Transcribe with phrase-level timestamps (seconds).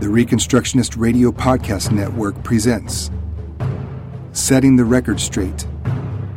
[0.00, 3.10] The Reconstructionist Radio Podcast Network presents
[4.30, 5.62] Setting the Record Straight,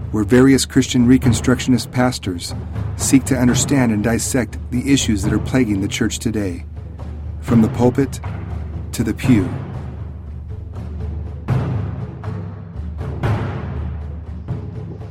[0.10, 2.56] where various Christian Reconstructionist pastors
[2.98, 6.66] seek to understand and dissect the issues that are plaguing the church today,
[7.42, 8.20] from the pulpit
[8.94, 9.44] to the pew.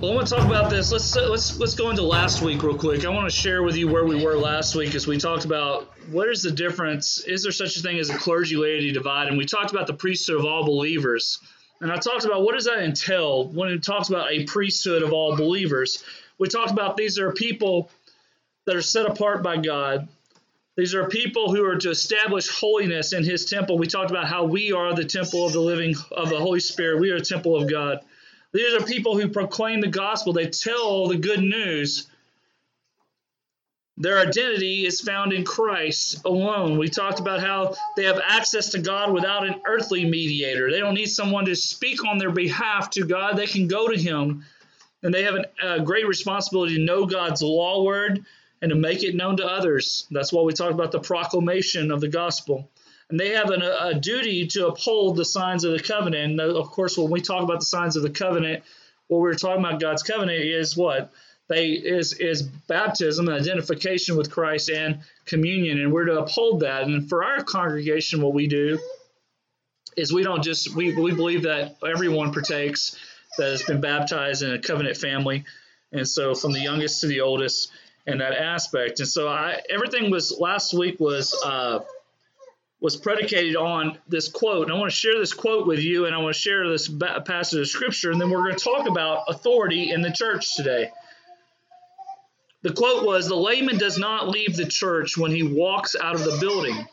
[0.01, 0.91] Well, I want to talk about this.
[0.91, 3.05] Let's let's let's go into last week real quick.
[3.05, 5.90] I want to share with you where we were last week as we talked about
[6.11, 7.21] what is the difference.
[7.25, 9.29] Is there such a thing as a clergy laity divide?
[9.29, 11.39] And we talked about the priesthood of all believers.
[11.81, 15.13] And I talked about what does that entail when it talks about a priesthood of
[15.13, 16.05] all believers.
[16.39, 17.91] We talked about these are people
[18.67, 20.09] that are set apart by God.
[20.77, 23.79] These are people who are to establish holiness in His temple.
[23.79, 27.01] We talked about how we are the temple of the living of the Holy Spirit.
[27.01, 28.01] We are a temple of God.
[28.53, 30.33] These are people who proclaim the gospel.
[30.33, 32.07] They tell the good news.
[34.01, 36.79] Their identity is found in Christ alone.
[36.79, 40.71] We talked about how they have access to God without an earthly mediator.
[40.71, 43.37] They don't need someone to speak on their behalf to God.
[43.37, 44.45] They can go to Him.
[45.03, 48.25] And they have a great responsibility to know God's law word
[48.61, 50.07] and to make it known to others.
[50.11, 52.69] That's why we talked about the proclamation of the gospel
[53.11, 56.41] and they have an, a duty to uphold the signs of the covenant.
[56.41, 58.63] And of course, when we talk about the signs of the covenant,
[59.09, 61.13] what we're talking about God's covenant is what
[61.51, 66.85] they is is baptism and identification with Christ and communion, and we're to uphold that.
[66.85, 68.79] And for our congregation, what we do
[69.97, 72.97] is we don't just we we believe that everyone partakes
[73.37, 75.45] that has been baptized in a covenant family,
[75.91, 77.73] and so from the youngest to the oldest,
[78.07, 79.01] and that aspect.
[79.01, 81.39] And so I everything was last week was.
[81.45, 81.81] Uh,
[82.83, 84.63] was predicated on this quote.
[84.67, 86.89] And I want to share this quote with you, and I want to share this
[87.27, 90.91] passage of scripture, and then we're going to talk about authority in the church today.
[92.63, 96.25] The quote was The layman does not leave the church when he walks out of
[96.25, 96.87] the building.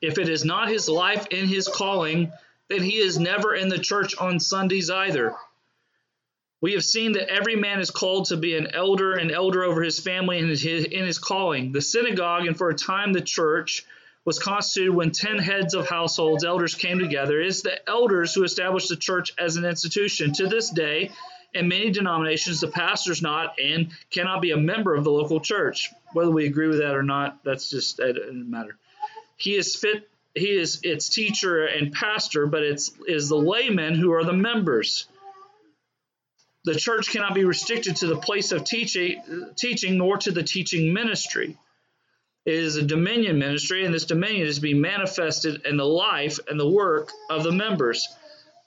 [0.00, 2.32] If it is not his life in his calling,
[2.68, 5.34] then he is never in the church on Sundays either.
[6.60, 9.82] We have seen that every man is called to be an elder, an elder over
[9.82, 11.70] his family and his, in his calling.
[11.70, 13.84] The synagogue, and for a time the church,
[14.24, 17.40] was constituted when 10 heads of households, elders, came together.
[17.40, 20.32] It is the elders who established the church as an institution.
[20.34, 21.12] To this day,
[21.54, 25.40] in many denominations, the pastor is not and cannot be a member of the local
[25.40, 25.90] church.
[26.12, 28.76] Whether we agree with that or not, that's just it doesn't matter.
[29.36, 30.08] He is fit.
[30.34, 35.06] He is its teacher and pastor, but it's is the laymen who are the members.
[36.64, 40.92] The church cannot be restricted to the place of teaching, teaching nor to the teaching
[40.92, 41.56] ministry.
[42.44, 46.58] It is a dominion ministry, and this dominion is being manifested in the life and
[46.58, 48.08] the work of the members.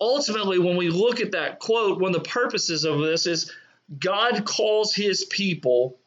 [0.02, 3.52] Ultimately, when we look at that quote, one of the purposes of this is
[4.00, 6.00] God calls his people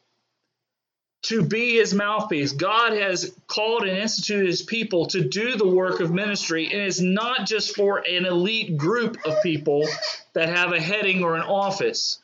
[1.23, 2.51] to be his mouthpiece.
[2.51, 6.99] God has called and instituted his people to do the work of ministry, and it's
[6.99, 9.87] not just for an elite group of people
[10.33, 12.19] that have a heading or an office.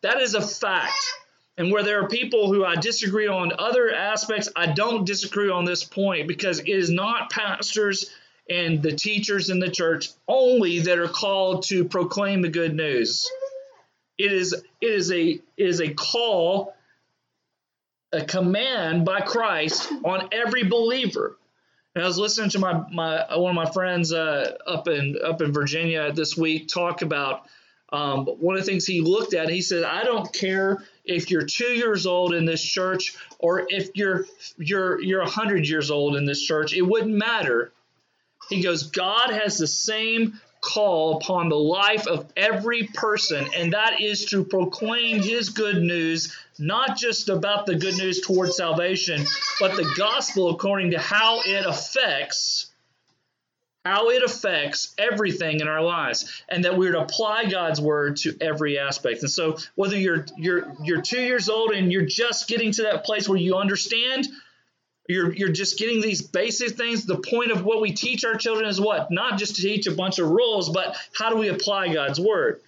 [0.00, 1.14] That is a fact
[1.58, 5.64] and where there are people who I disagree on other aspects, I don't disagree on
[5.64, 8.10] this point because it is not pastors
[8.48, 13.28] and the teachers in the church only that are called to proclaim the good news.
[14.16, 16.74] It is it is a it is a call,
[18.12, 21.36] a command by Christ on every believer.
[21.94, 25.42] And I was listening to my my one of my friends uh, up in up
[25.42, 27.46] in Virginia this week talk about
[27.90, 29.48] um, one of the things he looked at.
[29.48, 33.90] He said, "I don't care if you're two years old in this church or if
[33.94, 34.26] you're
[34.58, 37.72] you're you're hundred years old in this church, it wouldn't matter.
[38.48, 44.00] He goes, God has the same call upon the life of every person, and that
[44.00, 49.24] is to proclaim his good news, not just about the good news towards salvation,
[49.60, 52.66] but the gospel according to how it affects
[53.84, 58.36] how it affects everything in our lives and that we're to apply God's word to
[58.38, 59.22] every aspect.
[59.22, 63.04] And so whether you're you're you're 2 years old and you're just getting to that
[63.04, 64.28] place where you understand
[65.08, 68.68] you're you're just getting these basic things the point of what we teach our children
[68.68, 71.92] is what not just to teach a bunch of rules but how do we apply
[71.92, 72.60] God's word.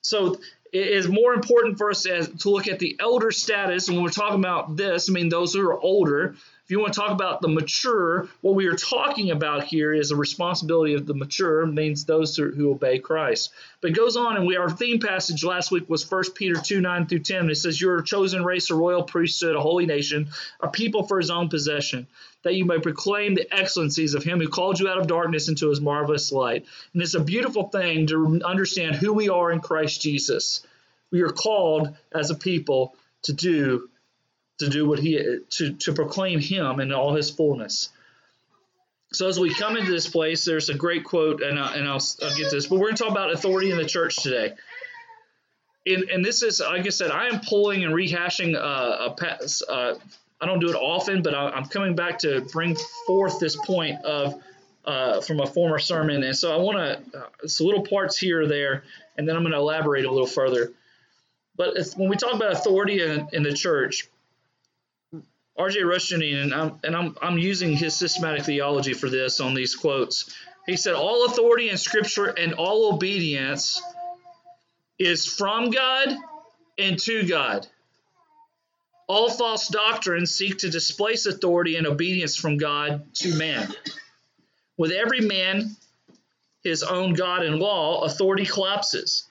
[0.00, 0.40] So
[0.72, 3.88] it is more important for us to look at the elder status.
[3.88, 6.92] And when we're talking about this, I mean, those who are older, if you want
[6.92, 11.06] to talk about the mature, what we are talking about here is the responsibility of
[11.06, 13.50] the mature, means those who, obey Christ.
[13.80, 16.80] But it goes on, and we our theme passage last week was 1 Peter 2
[16.80, 17.50] 9 through 10.
[17.50, 20.28] It says, You're a chosen race, a royal priesthood, a holy nation,
[20.60, 22.06] a people for his own possession,
[22.44, 25.68] that you may proclaim the excellencies of him who called you out of darkness into
[25.68, 26.64] his marvelous light.
[26.92, 30.64] And it's a beautiful thing to understand who we are in Christ Jesus.
[31.10, 33.88] We are called as a people to do
[34.58, 37.88] to do what he to to proclaim him in all his fullness.
[39.12, 42.02] So as we come into this place, there's a great quote, and, I, and I'll,
[42.22, 44.54] I'll get this, but we're going to talk about authority in the church today.
[45.86, 49.98] And, and this is, like I said, I am pulling and rehashing uh, a, uh,
[50.40, 52.74] I don't do it often, but I, am coming back to bring
[53.06, 54.40] forth this point of
[54.84, 56.22] uh, from a former sermon.
[56.22, 58.84] And so I want to, uh, it's little parts here or there,
[59.18, 60.72] and then I'm going to elaborate a little further.
[61.56, 64.08] But when we talk about authority in, in the church,
[65.56, 65.80] R.J.
[65.80, 70.34] Rushdoony, and I'm and I'm I'm using his systematic theology for this on these quotes.
[70.66, 73.80] He said, "All authority in Scripture and all obedience
[74.98, 76.08] is from God
[76.78, 77.66] and to God.
[79.08, 83.68] All false doctrines seek to displace authority and obedience from God to man.
[84.78, 85.76] With every man
[86.64, 89.28] his own God and law, authority collapses."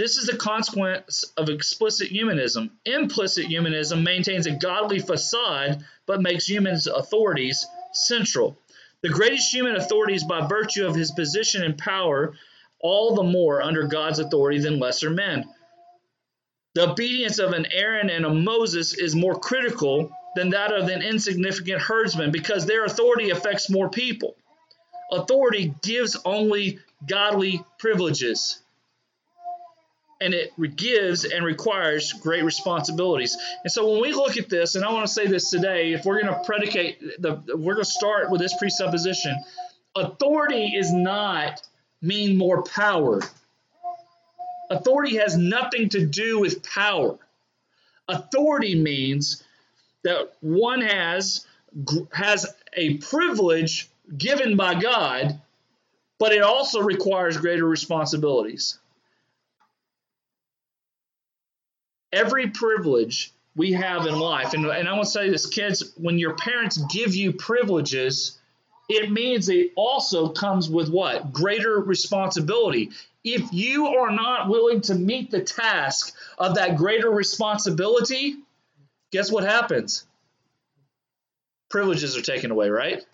[0.00, 2.70] This is the consequence of explicit humanism.
[2.86, 8.56] Implicit humanism maintains a godly facade but makes humans' authorities central.
[9.02, 12.32] The greatest human authority is by virtue of his position and power,
[12.80, 15.46] all the more under God's authority than lesser men.
[16.74, 21.02] The obedience of an Aaron and a Moses is more critical than that of an
[21.02, 24.34] insignificant herdsman because their authority affects more people.
[25.12, 28.59] Authority gives only godly privileges
[30.20, 33.36] and it gives and requires great responsibilities.
[33.64, 36.04] And so when we look at this, and I want to say this today, if
[36.04, 39.34] we're going to predicate the, we're going to start with this presupposition.
[39.96, 41.62] Authority is not
[42.02, 43.20] mean more power.
[44.70, 47.18] Authority has nothing to do with power.
[48.06, 49.42] Authority means
[50.02, 51.46] that one has
[52.12, 55.40] has a privilege given by God,
[56.18, 58.78] but it also requires greater responsibilities.
[62.12, 66.18] Every privilege we have in life, and, and I want to say this, kids, when
[66.18, 68.38] your parents give you privileges,
[68.88, 71.32] it means it also comes with what?
[71.32, 72.90] Greater responsibility.
[73.22, 78.36] If you are not willing to meet the task of that greater responsibility,
[79.12, 80.06] guess what happens?
[81.68, 83.04] Privileges are taken away, right?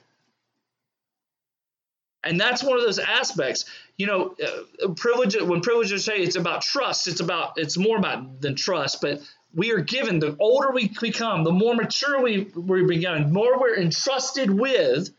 [2.26, 3.64] And that's one of those aspects.
[3.96, 5.36] You know, uh, privilege.
[5.40, 9.00] When privileges say it's about trust, it's about it's more about than trust.
[9.00, 9.20] But
[9.54, 13.76] we are given the older we become, the more mature we we become, more we're
[13.76, 15.10] entrusted with,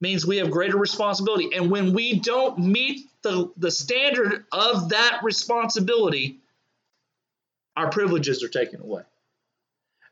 [0.00, 1.50] means we have greater responsibility.
[1.56, 6.38] And when we don't meet the the standard of that responsibility,
[7.76, 9.02] our privileges are taken away.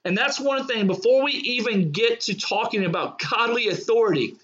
[0.05, 0.87] And that's one thing.
[0.87, 4.37] Before we even get to talking about godly authority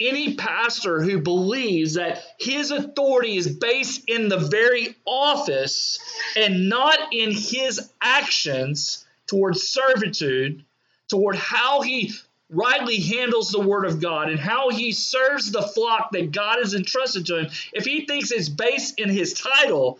[0.00, 5.98] any pastor who believes that his authority is based in the very office
[6.36, 10.64] and not in his actions towards servitude,
[11.08, 12.12] toward how he
[12.50, 16.74] rightly handles the word of God and how he serves the flock that God has
[16.74, 19.98] entrusted to him, if he thinks it's based in his title,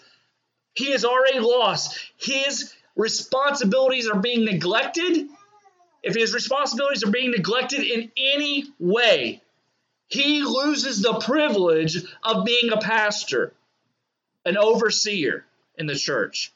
[0.74, 1.98] he has already lost.
[2.16, 5.28] His responsibilities are being neglected.
[6.02, 9.40] If his responsibilities are being neglected in any way,
[10.14, 13.52] he loses the privilege of being a pastor,
[14.44, 15.44] an overseer
[15.76, 16.52] in the church.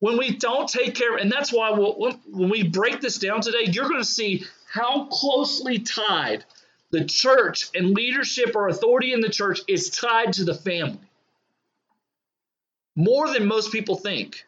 [0.00, 3.70] When we don't take care, and that's why we'll, when we break this down today,
[3.70, 6.44] you're going to see how closely tied
[6.90, 11.10] the church and leadership or authority in the church is tied to the family.
[12.96, 14.46] More than most people think.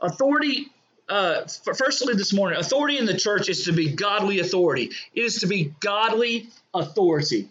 [0.00, 0.70] Authority
[1.12, 4.92] uh, firstly, this morning, authority in the church is to be godly authority.
[5.14, 7.50] It is to be godly authority.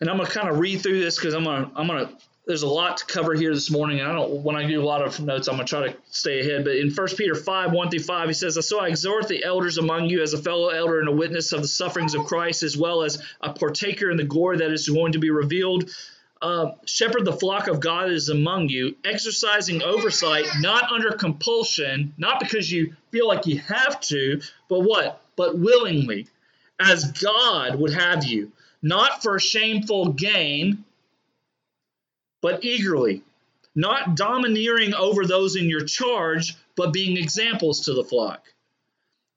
[0.00, 2.08] And I'm going to kind of read through this because I'm to, I'm to,
[2.46, 4.00] there's a lot to cover here this morning.
[4.00, 6.40] I don't, when I do a lot of notes, I'm going to try to stay
[6.40, 6.64] ahead.
[6.64, 9.44] But in 1 Peter 5, 1 through 5, he says, "I So I exhort the
[9.44, 12.62] elders among you as a fellow elder and a witness of the sufferings of Christ,
[12.62, 15.90] as well as a partaker in the glory that is going to be revealed
[16.40, 22.40] uh, shepherd the flock of God is among you, exercising oversight, not under compulsion, not
[22.40, 25.20] because you feel like you have to, but what?
[25.36, 26.28] But willingly,
[26.80, 28.52] as God would have you,
[28.82, 30.84] not for shameful gain,
[32.40, 33.22] but eagerly,
[33.74, 38.44] not domineering over those in your charge, but being examples to the flock.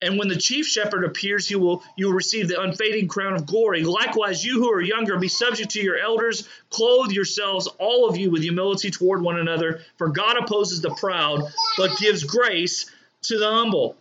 [0.02, 3.46] And when the chief shepherd appears, he will you will receive the unfading crown of
[3.46, 3.84] glory.
[3.84, 6.48] Likewise, you who are younger, be subject to your elders.
[6.72, 9.82] Clothe yourselves, all of you, with humility toward one another.
[9.98, 11.44] For God opposes the proud,
[11.78, 12.90] but gives grace
[13.24, 13.96] to the humble.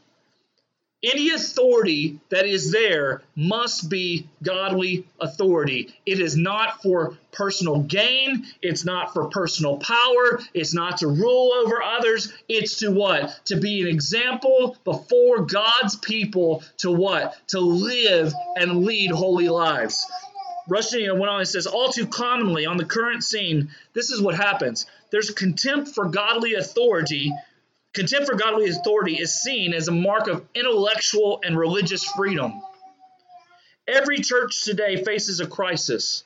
[1.02, 5.94] Any authority that is there must be godly authority.
[6.04, 11.52] It is not for personal gain, it's not for personal power, it's not to rule
[11.54, 12.32] over others.
[12.48, 13.40] It's to what?
[13.46, 17.36] To be an example before God's people to what?
[17.48, 20.06] To live and lead holy lives.
[20.68, 24.36] Rushdoony went on and says, all too commonly on the current scene, this is what
[24.36, 24.86] happens.
[25.10, 27.32] There's contempt for godly authority
[27.92, 32.62] Contempt for godly authority is seen as a mark of intellectual and religious freedom.
[33.88, 36.22] Every church today faces a crisis,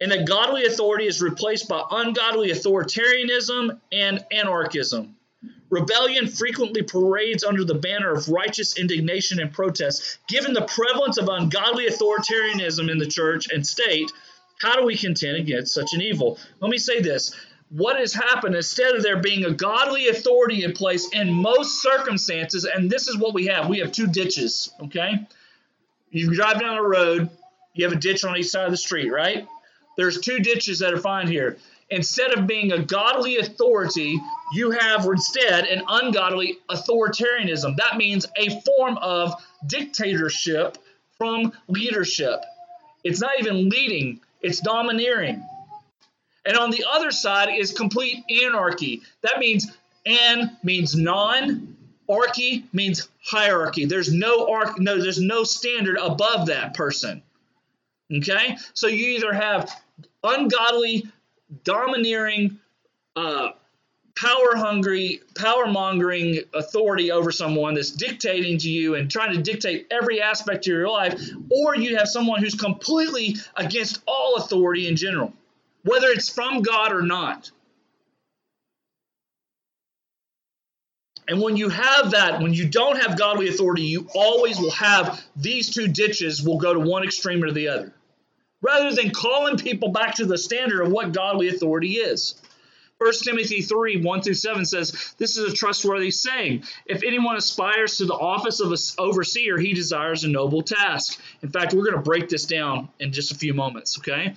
[0.00, 5.16] and that godly authority is replaced by ungodly authoritarianism and anarchism.
[5.68, 10.18] Rebellion frequently parades under the banner of righteous indignation and protest.
[10.28, 14.10] Given the prevalence of ungodly authoritarianism in the church and state,
[14.60, 16.38] how do we contend against such an evil?
[16.60, 17.34] Let me say this
[17.76, 22.64] what has happened instead of there being a godly authority in place in most circumstances,
[22.64, 25.26] and this is what we have we have two ditches, okay?
[26.10, 27.30] You drive down a road,
[27.72, 29.48] you have a ditch on each side of the street, right?
[29.96, 31.56] There's two ditches that are fine here.
[31.90, 34.20] Instead of being a godly authority,
[34.52, 37.76] you have instead an ungodly authoritarianism.
[37.76, 39.34] That means a form of
[39.66, 40.78] dictatorship
[41.18, 42.40] from leadership.
[43.02, 45.44] It's not even leading, it's domineering.
[46.46, 49.02] And on the other side is complete anarchy.
[49.22, 49.72] That means
[50.06, 51.76] an means non,
[52.08, 53.86] archy means hierarchy.
[53.86, 57.22] There's no arc, no, there's no standard above that person.
[58.14, 58.56] Okay?
[58.74, 59.70] So you either have
[60.22, 61.06] ungodly,
[61.64, 62.58] domineering,
[63.16, 63.50] uh,
[64.14, 69.86] power hungry, power mongering authority over someone that's dictating to you and trying to dictate
[69.90, 71.20] every aspect of your life,
[71.50, 75.32] or you have someone who's completely against all authority in general
[75.84, 77.50] whether it's from God or not.
[81.26, 85.22] And when you have that, when you don't have godly authority, you always will have
[85.36, 87.92] these two ditches will go to one extreme or the other.
[88.60, 92.34] Rather than calling people back to the standard of what godly authority is.
[92.98, 96.64] 1 Timothy 3 1 through 7 says, This is a trustworthy saying.
[96.86, 101.20] If anyone aspires to the office of an overseer, he desires a noble task.
[101.42, 104.36] In fact, we're going to break this down in just a few moments, okay?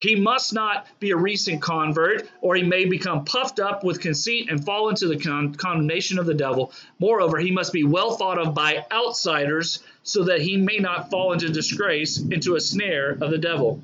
[0.00, 4.50] He must not be a recent convert, or he may become puffed up with conceit
[4.50, 6.72] and fall into the con- condemnation of the devil.
[6.98, 11.32] Moreover, he must be well thought of by outsiders, so that he may not fall
[11.32, 13.82] into disgrace, into a snare of the devil.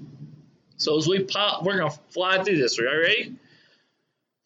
[0.78, 2.78] So as we pop, we're going to fly through this.
[2.78, 3.37] Are you ready?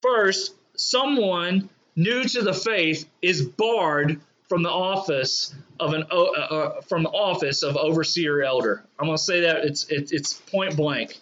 [0.02, 6.80] First, someone new to the faith is barred from the office of an uh, uh,
[6.82, 8.84] from the office of overseer elder.
[8.98, 11.20] I'm going to say that it's it's, it's point blank.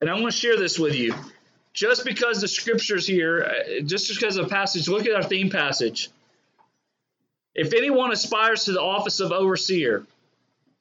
[0.00, 1.14] And I want to share this with you.
[1.72, 6.10] Just because the scriptures here, uh, just because of passage, look at our theme passage.
[7.54, 10.06] If anyone aspires to the office of overseer,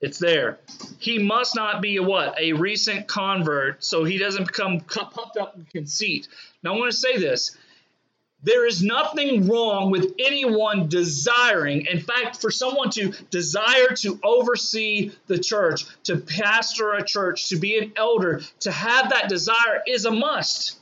[0.01, 0.59] it's there.
[0.99, 2.39] He must not be a what?
[2.39, 6.27] A recent convert, so he doesn't become puffed up in conceit.
[6.63, 7.57] Now I want to say this.
[8.45, 15.11] There is nothing wrong with anyone desiring, in fact, for someone to desire to oversee
[15.25, 20.05] the church, to pastor a church, to be an elder, to have that desire is
[20.05, 20.77] a must.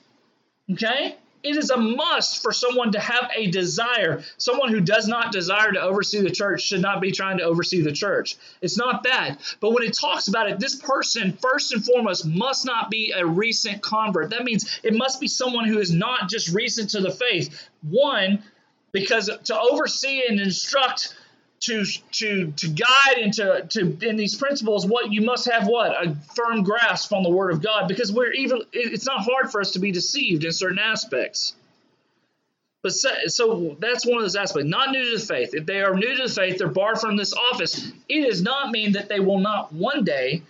[0.74, 1.16] Okay?
[1.44, 4.24] It is a must for someone to have a desire.
[4.38, 7.82] Someone who does not desire to oversee the church should not be trying to oversee
[7.82, 8.38] the church.
[8.62, 9.38] It's not bad.
[9.60, 13.26] But when it talks about it, this person, first and foremost, must not be a
[13.26, 14.30] recent convert.
[14.30, 17.70] That means it must be someone who is not just recent to the faith.
[17.82, 18.42] One,
[18.94, 21.14] because to oversee and instruct
[21.64, 25.92] to to to guide and to, to in these principles what you must have what?
[25.92, 29.62] A firm grasp on the word of god because we're even it's not hard for
[29.62, 31.54] us to be deceived in certain aspects.
[32.82, 34.68] But so, so that's one of those aspects.
[34.68, 35.54] Not new to the faith.
[35.54, 37.92] If they are new to the faith they're barred from this office.
[38.10, 40.44] It does not mean that they will not one day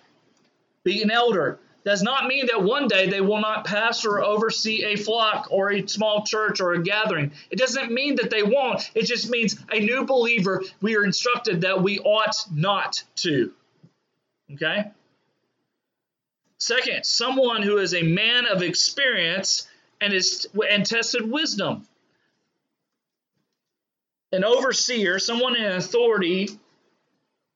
[0.84, 4.84] be an elder does not mean that one day they will not pastor or oversee
[4.86, 7.32] a flock or a small church or a gathering.
[7.52, 8.90] It doesn't mean that they won't.
[8.96, 13.52] It just means a new believer, we are instructed that we ought not to.
[14.54, 14.92] Okay?
[16.58, 19.68] Second, someone who is a man of experience
[20.00, 21.86] and is and tested wisdom.
[24.32, 26.48] An overseer, someone in authority,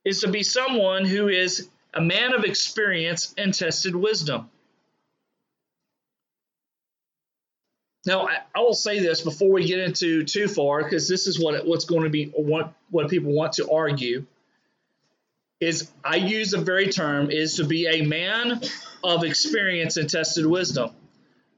[0.04, 4.50] is to be someone who is a man of experience and tested wisdom.
[8.06, 11.40] Now, I, I will say this before we get into too far, because this is
[11.40, 14.26] what what's going to be what what people want to argue.
[15.60, 18.62] Is I use the very term is to be a man
[19.04, 20.92] of experience and tested wisdom.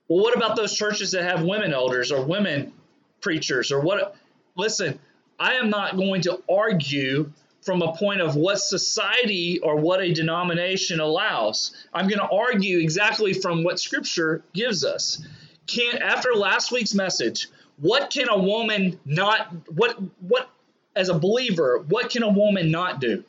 [0.07, 2.73] Well, what about those churches that have women elders or women
[3.21, 4.15] preachers or what?
[4.55, 4.99] Listen,
[5.37, 7.31] I am not going to argue
[7.61, 11.71] from a point of what society or what a denomination allows.
[11.93, 15.25] I'm going to argue exactly from what Scripture gives us.
[15.67, 17.47] Can after last week's message,
[17.77, 20.49] what can a woman not what what
[20.95, 23.23] as a believer, what can a woman not do?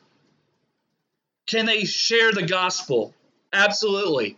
[1.45, 3.13] Can they share the gospel?
[3.53, 4.37] Absolutely.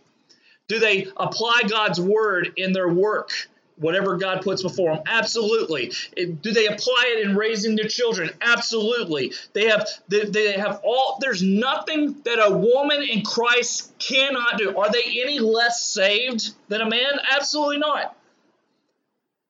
[0.68, 3.30] Do they apply God's word in their work?
[3.76, 5.04] Whatever God puts before them?
[5.06, 5.92] Absolutely.
[6.16, 8.30] Do they apply it in raising their children?
[8.40, 9.32] Absolutely.
[9.52, 14.76] They have they, they have all there's nothing that a woman in Christ cannot do.
[14.76, 17.12] Are they any less saved than a man?
[17.32, 18.16] Absolutely not.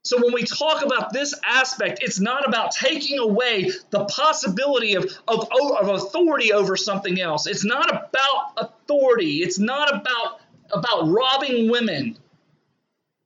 [0.05, 5.05] So when we talk about this aspect, it's not about taking away the possibility of,
[5.27, 7.47] of, of authority over something else.
[7.47, 9.39] It's not about authority.
[9.39, 10.41] It's not about
[10.71, 12.19] about robbing women.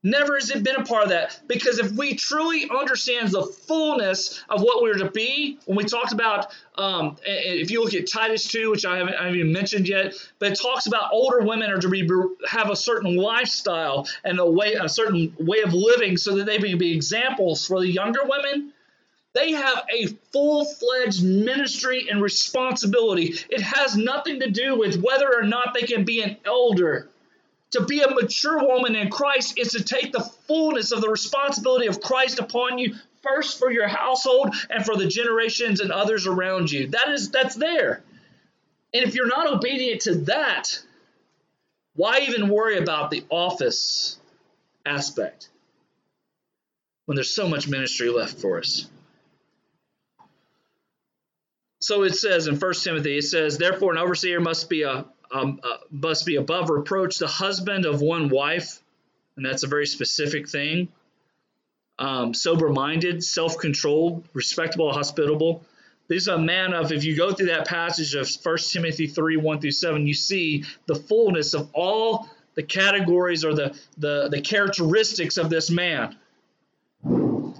[0.05, 1.41] Never has it been a part of that.
[1.49, 6.13] Because if we truly understand the fullness of what we're to be, when we talked
[6.13, 9.89] about, um, if you look at Titus 2, which I haven't, I haven't, even mentioned
[9.89, 12.09] yet, but it talks about older women are to be
[12.47, 16.59] have a certain lifestyle and a way, a certain way of living, so that they
[16.59, 18.73] can be examples for the younger women.
[19.35, 23.35] They have a full fledged ministry and responsibility.
[23.51, 27.09] It has nothing to do with whether or not they can be an elder
[27.71, 31.87] to be a mature woman in Christ is to take the fullness of the responsibility
[31.87, 36.71] of Christ upon you first for your household and for the generations and others around
[36.71, 36.89] you.
[36.89, 38.03] That is that's there.
[38.95, 40.83] And if you're not obedient to that,
[41.95, 44.19] why even worry about the office
[44.87, 45.49] aspect
[47.05, 48.89] when there's so much ministry left for us?
[51.81, 55.61] So it says in 1 Timothy, it says, Therefore, an overseer must be a um,
[55.63, 58.81] uh, must be above reproach the husband of one wife,
[59.37, 60.89] and that's a very specific thing.
[61.99, 65.65] Um, sober minded, self controlled, respectable, hospitable.
[66.07, 69.37] This is a man of, if you go through that passage of 1 Timothy 3
[69.37, 74.41] 1 through 7, you see the fullness of all the categories or the, the, the
[74.41, 76.17] characteristics of this man.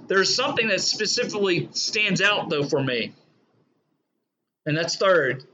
[0.07, 3.13] There's something that specifically stands out, though, for me.
[4.65, 5.45] And that's third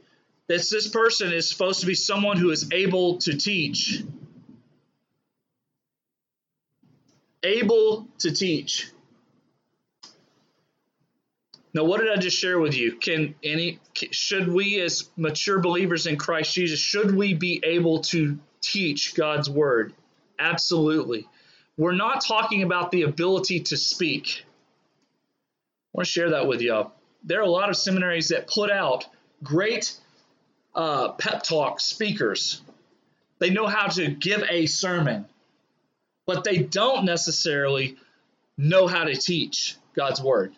[0.48, 4.02] that this person is supposed to be someone who is able to teach.
[7.42, 8.90] Able to teach.
[11.74, 12.96] Now, what did I just share with you?
[12.96, 13.80] Can any
[14.10, 19.50] should we as mature believers in Christ Jesus should we be able to teach God's
[19.50, 19.92] word?
[20.38, 21.28] Absolutely.
[21.76, 24.46] We're not talking about the ability to speak.
[24.46, 24.48] I
[25.92, 26.92] want to share that with y'all.
[27.24, 29.04] There are a lot of seminaries that put out
[29.42, 29.92] great
[30.76, 32.60] uh, pep talk speakers.
[33.38, 35.26] They know how to give a sermon,
[36.26, 37.96] but they don't necessarily
[38.56, 40.54] know how to teach God's word.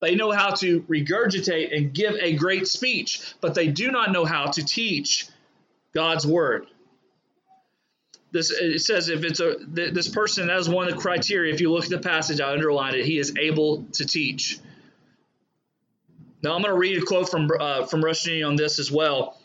[0.00, 4.24] They know how to regurgitate and give a great speech, but they do not know
[4.24, 5.28] how to teach
[5.92, 6.66] God's word.
[8.32, 11.52] This it says if it's a this person that is one of the criteria.
[11.52, 13.04] If you look at the passage, I underlined it.
[13.04, 14.58] He is able to teach.
[16.42, 19.38] Now I'm going to read a quote from uh, from Rushdoony on this as well.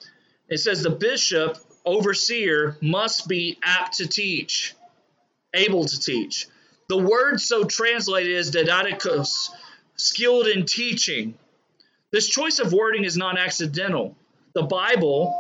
[0.50, 4.76] It says the bishop overseer must be apt to teach,
[5.54, 6.48] able to teach.
[6.88, 9.50] The word so translated is didacticos,
[9.96, 11.38] skilled in teaching.
[12.12, 14.16] This choice of wording is not accidental.
[14.54, 15.36] The Bible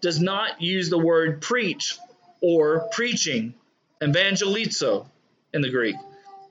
[0.00, 1.96] does not use the word preach
[2.42, 3.54] or preaching,
[4.02, 5.06] evangelizo
[5.54, 5.96] in the Greek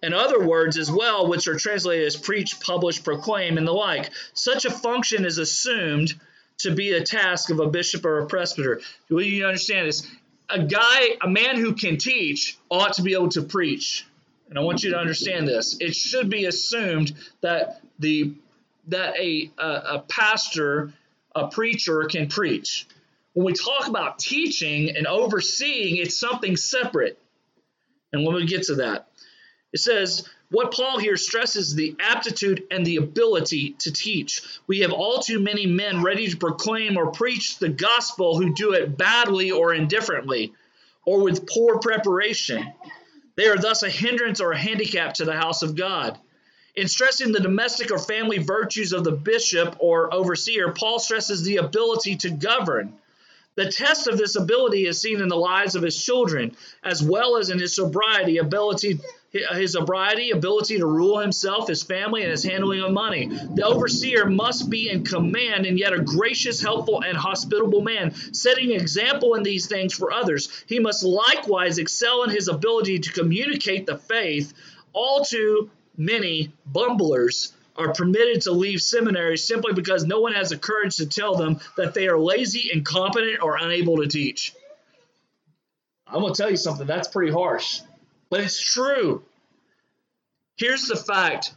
[0.03, 4.09] and other words as well, which are translated as preach, publish, proclaim, and the like.
[4.33, 6.13] Such a function is assumed
[6.59, 8.81] to be a task of a bishop or a presbyter.
[9.09, 10.07] What you understand this?
[10.51, 14.05] a guy, a man who can teach, ought to be able to preach.
[14.49, 15.77] And I want you to understand this.
[15.79, 18.33] It should be assumed that the
[18.87, 20.91] that a, a, a pastor,
[21.35, 22.87] a preacher can preach.
[23.33, 27.17] When we talk about teaching and overseeing, it's something separate.
[28.11, 29.07] And when we get to that,
[29.73, 34.41] it says, what Paul here stresses the aptitude and the ability to teach.
[34.67, 38.73] We have all too many men ready to proclaim or preach the gospel who do
[38.73, 40.53] it badly or indifferently
[41.05, 42.73] or with poor preparation.
[43.35, 46.19] They are thus a hindrance or a handicap to the house of God.
[46.75, 51.57] In stressing the domestic or family virtues of the bishop or overseer, Paul stresses the
[51.57, 52.93] ability to govern.
[53.55, 57.37] The test of this ability is seen in the lives of his children, as well
[57.37, 58.99] as in his sobriety, ability,
[59.31, 63.27] his sobriety, ability to rule himself, his family, and his handling of money.
[63.27, 68.71] The overseer must be in command and yet a gracious, helpful, and hospitable man, setting
[68.71, 70.63] example in these things for others.
[70.67, 74.53] He must likewise excel in his ability to communicate the faith.
[74.91, 80.57] All too many bumblers are permitted to leave seminary simply because no one has the
[80.57, 84.53] courage to tell them that they are lazy, incompetent, or unable to teach.
[86.05, 87.79] I'm going to tell you something, that's pretty harsh,
[88.31, 89.21] but it's true.
[90.55, 91.53] Here's the fact.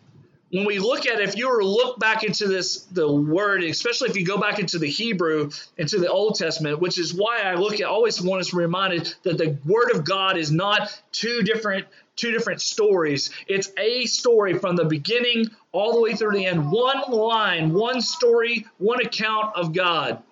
[0.51, 4.11] When we look at if you were to look back into this, the word, especially
[4.11, 7.55] if you go back into the Hebrew, into the Old Testament, which is why I
[7.55, 11.87] look at, always want us reminded that the word of God is not two different
[12.17, 13.31] two different stories.
[13.49, 16.71] It's a story from the beginning all the way through the end.
[16.71, 20.23] One line, one story, one account of God.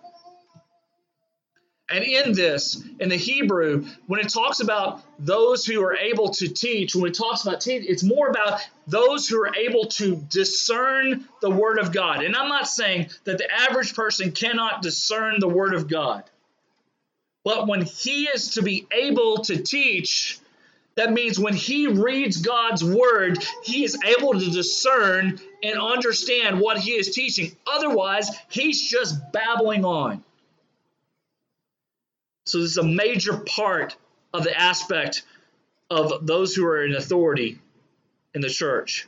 [1.93, 6.49] And in this, in the Hebrew, when it talks about those who are able to
[6.49, 11.29] teach, when it talks about teach, it's more about those who are able to discern
[11.43, 12.25] the Word of God.
[12.25, 16.25] And I'm not saying that the average person cannot discern the Word of God.
[17.45, 20.39] But when he is to be able to teach,
[20.95, 26.79] that means when he reads God's word, he is able to discern and understand what
[26.79, 27.57] he is teaching.
[27.67, 30.23] Otherwise, he's just babbling on.
[32.45, 33.97] So, this is a major part
[34.33, 35.23] of the aspect
[35.91, 37.59] of those who are in authority
[38.35, 39.07] in the church.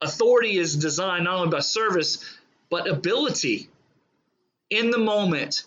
[0.00, 2.24] Authority is designed not only by service,
[2.70, 3.68] but ability
[4.70, 5.62] in the moment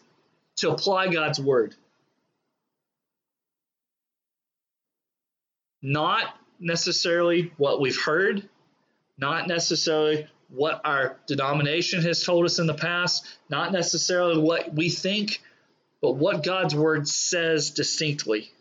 [0.57, 1.75] to apply God's word.
[5.85, 8.49] not necessarily what we've heard,
[9.19, 14.89] not necessarily what our denomination has told us in the past, not necessarily what we
[14.89, 15.43] think,
[16.05, 18.51] but what God's word says distinctly.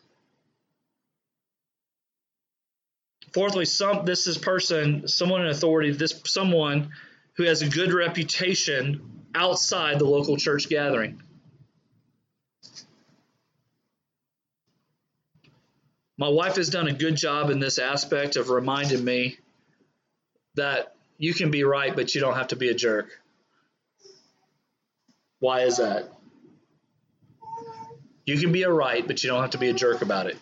[3.34, 6.92] Fourthly, some this is person, someone in authority, this someone
[7.34, 11.20] who has a good reputation outside the local church gathering.
[16.16, 19.36] my wife has done a good job in this aspect of reminding me
[20.54, 23.10] that you can be right, but you don't have to be a jerk.
[25.40, 26.08] Why is that?
[28.26, 30.38] You can be a right, but you don't have to be a jerk about it.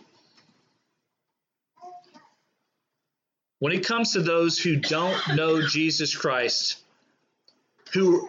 [3.58, 6.78] When it comes to those who don't know Jesus Christ,
[7.92, 8.28] who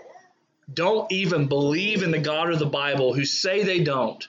[0.72, 4.28] don't even believe in the God of the Bible, who say they don't,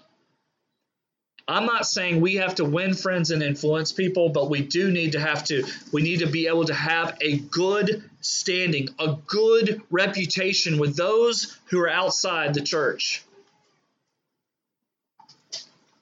[1.47, 5.13] I'm not saying we have to win friends and influence people, but we do need
[5.13, 9.83] to have to, we need to be able to have a good standing, a good
[9.91, 13.23] reputation with those who are outside the church.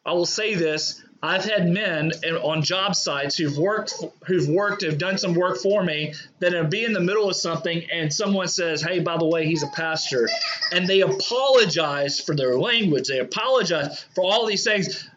[0.04, 2.10] I will say this I've had men
[2.42, 3.94] on job sites who've worked,
[4.26, 7.36] who've worked, have done some work for me that have be in the middle of
[7.36, 10.28] something, and someone says, "Hey, by the way, he's a pastor,"
[10.72, 13.06] and they apologize for their language.
[13.06, 15.08] They apologize for all these things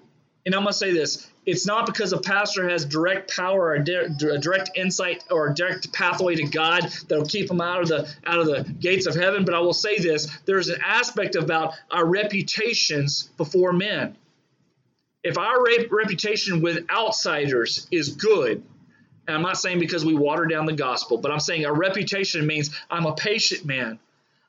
[0.46, 3.84] and I'm to say this it's not because a pastor has direct power or a
[3.84, 8.40] direct insight or a direct pathway to God that'll keep him out of the out
[8.40, 9.46] of the gates of heaven.
[9.46, 14.18] But I will say this: there's an aspect about our reputations before men.
[15.26, 15.60] If our
[15.90, 18.62] reputation with outsiders is good,
[19.28, 22.46] and I'm not saying because we water down the gospel, but I'm saying our reputation
[22.46, 23.98] means I'm a patient man.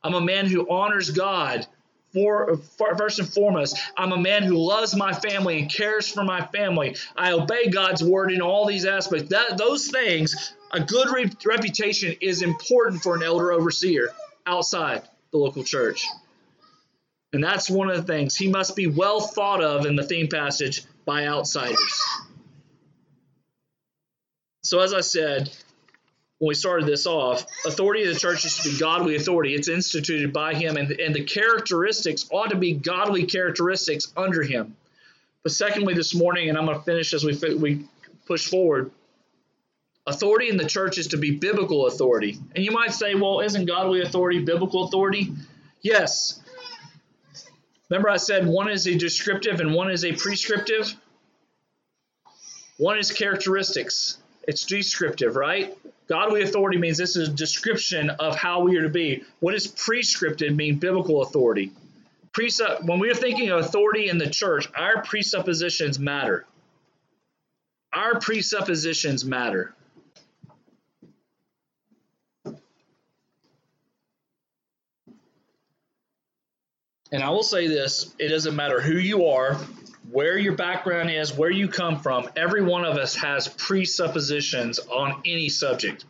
[0.04, 1.66] I'm a man who honors God
[2.12, 6.24] for, for, first and foremost, I'm a man who loves my family and cares for
[6.24, 6.96] my family.
[7.16, 9.30] I obey God's word in all these aspects.
[9.30, 14.10] That those things, a good re- reputation is important for an elder overseer
[14.46, 16.06] outside the local church.
[17.36, 18.34] And that's one of the things.
[18.34, 22.02] He must be well thought of in the theme passage by outsiders.
[24.62, 25.50] So, as I said,
[26.38, 29.54] when we started this off, authority of the church is to be godly authority.
[29.54, 34.74] It's instituted by him, and, and the characteristics ought to be godly characteristics under him.
[35.42, 37.84] But secondly, this morning, and I'm going to finish as we, we
[38.26, 38.92] push forward,
[40.06, 42.38] authority in the church is to be biblical authority.
[42.54, 45.34] And you might say, well, isn't godly authority biblical authority?
[45.82, 46.40] Yes.
[47.88, 50.94] Remember, I said one is a descriptive and one is a prescriptive?
[52.78, 55.76] One is characteristics, it's descriptive, right?
[56.08, 59.24] Godly authority means this is a description of how we are to be.
[59.40, 60.78] What does prescripted mean?
[60.78, 61.72] Biblical authority.
[62.32, 66.44] Presupp- when we are thinking of authority in the church, our presuppositions matter.
[67.92, 69.74] Our presuppositions matter.
[77.12, 79.54] And I will say this it doesn't matter who you are,
[80.10, 85.22] where your background is, where you come from, every one of us has presuppositions on
[85.24, 86.04] any subject.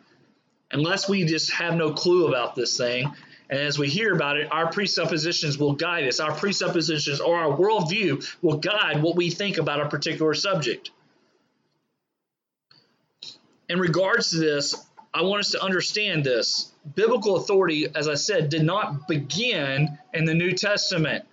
[0.70, 3.12] Unless we just have no clue about this thing,
[3.48, 6.18] and as we hear about it, our presuppositions will guide us.
[6.18, 10.90] Our presuppositions or our worldview will guide what we think about a particular subject.
[13.68, 14.74] In regards to this,
[15.14, 16.72] I want us to understand this.
[16.94, 21.24] Biblical authority, as I said, did not begin in the New Testament.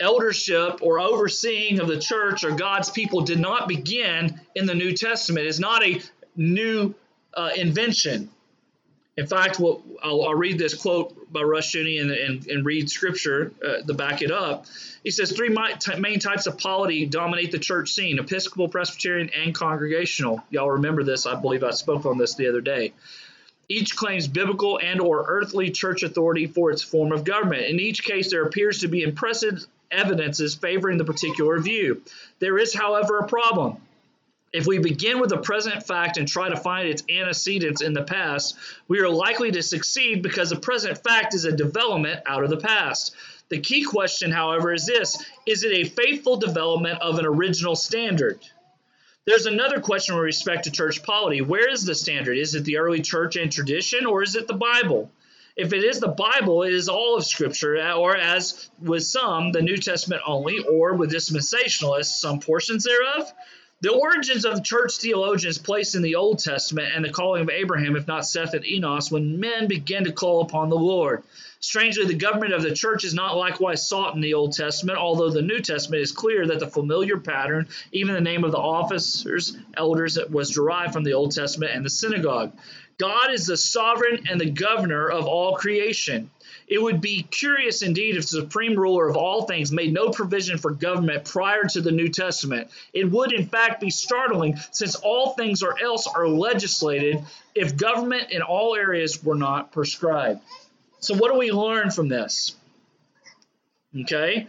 [0.00, 4.92] Eldership or overseeing of the church or God's people did not begin in the New
[4.94, 5.46] Testament.
[5.46, 6.00] It's not a
[6.34, 6.94] new
[7.34, 8.30] uh, invention.
[9.16, 13.82] In fact, I'll, I'll, read this quote by Rushdoony and, and, and read scripture uh,
[13.86, 14.64] to back it up.
[15.04, 15.54] He says three
[15.98, 20.42] main types of polity dominate the church scene: Episcopal, Presbyterian, and Congregational.
[20.48, 21.26] Y'all remember this?
[21.26, 22.94] I believe I spoke on this the other day.
[23.72, 27.64] Each claims biblical and or earthly church authority for its form of government.
[27.64, 32.02] In each case, there appears to be impressive evidences favoring the particular view.
[32.38, 33.78] There is, however, a problem.
[34.52, 38.02] If we begin with the present fact and try to find its antecedents in the
[38.02, 38.56] past,
[38.88, 42.58] we are likely to succeed because the present fact is a development out of the
[42.58, 43.14] past.
[43.48, 48.38] The key question, however, is this Is it a faithful development of an original standard?
[49.24, 51.42] There's another question with respect to church polity.
[51.42, 52.36] Where is the standard?
[52.36, 55.12] Is it the early church and tradition, or is it the Bible?
[55.54, 59.62] If it is the Bible, it is all of Scripture, or as with some, the
[59.62, 63.32] New Testament only, or with dispensationalists, some portions thereof.
[63.82, 67.96] The origins of church theologians placed in the Old Testament and the calling of Abraham,
[67.96, 71.24] if not Seth and Enos, when men began to call upon the Lord.
[71.58, 75.30] Strangely, the government of the church is not likewise sought in the Old Testament, although
[75.30, 79.56] the New Testament is clear that the familiar pattern, even the name of the officers,
[79.76, 82.52] elders, was derived from the Old Testament and the synagogue.
[82.98, 86.30] God is the sovereign and the governor of all creation.
[86.68, 90.58] It would be curious indeed if the supreme ruler of all things made no provision
[90.58, 92.70] for government prior to the New Testament.
[92.92, 98.30] It would, in fact, be startling since all things or else are legislated if government
[98.30, 100.40] in all areas were not prescribed.
[101.00, 102.54] So, what do we learn from this?
[104.02, 104.46] Okay.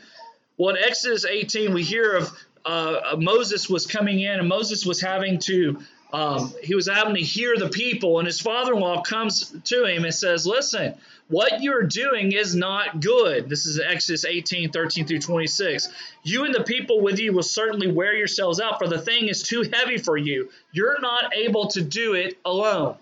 [0.57, 2.31] Well, in Exodus 18, we hear of
[2.65, 5.79] uh, Moses was coming in and Moses was having to
[6.13, 9.85] um, he was having to hear the people, and his father in law comes to
[9.85, 10.93] him and says, Listen,
[11.27, 13.49] what you're doing is not good.
[13.49, 15.89] This is Exodus 18 13 through 26.
[16.21, 19.41] You and the people with you will certainly wear yourselves out, for the thing is
[19.41, 20.49] too heavy for you.
[20.71, 22.95] You're not able to do it alone.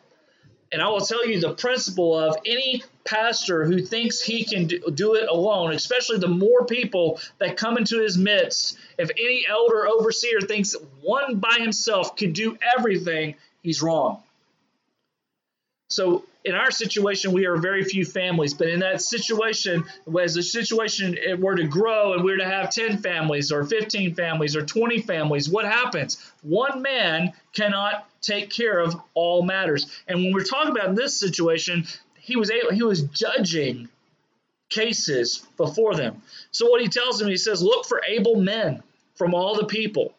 [0.71, 5.15] And I will tell you the principle of any pastor who thinks he can do
[5.15, 10.39] it alone, especially the more people that come into his midst, if any elder overseer
[10.39, 14.23] thinks one by himself can do everything, he's wrong.
[15.89, 19.84] So in our situation, we are very few families, but in that situation,
[20.19, 24.15] as the situation were to grow and we were to have 10 families or 15
[24.15, 26.32] families or 20 families, what happens?
[26.41, 29.91] One man cannot take care of all matters.
[30.08, 31.86] And when we're talking about this situation,
[32.17, 33.89] he was able, he was judging
[34.69, 36.21] cases before them.
[36.51, 38.82] So what he tells them, he says, look for able men
[39.15, 40.15] from all the people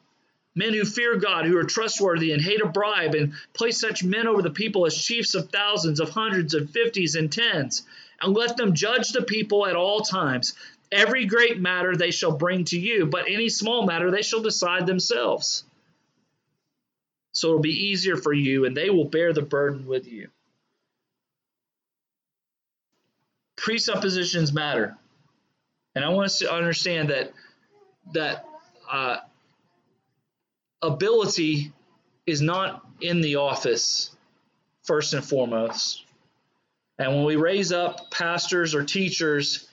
[0.55, 4.27] men who fear God, who are trustworthy and hate a bribe, and place such men
[4.27, 7.83] over the people as chiefs of thousands, of hundreds, of fifties, and tens,
[8.21, 10.55] and let them judge the people at all times.
[10.91, 14.87] Every great matter they shall bring to you, but any small matter they shall decide
[14.87, 15.65] themselves.
[17.33, 20.29] So it'll be easier for you, and they will bear the burden with you.
[23.57, 24.97] Presuppositions matter.
[25.95, 27.33] And I want us to understand that
[28.13, 28.45] that
[28.91, 29.19] uh,
[30.83, 31.73] ability
[32.27, 34.11] is not in the office
[34.83, 36.05] first and foremost.
[36.99, 39.69] And when we raise up pastors or teachers,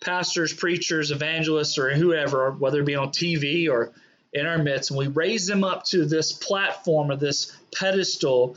[0.00, 3.92] pastors, preachers, evangelists, or whoever, whether it be on TV or
[4.32, 8.56] in our midst, and we raise them up to this platform or this pedestal,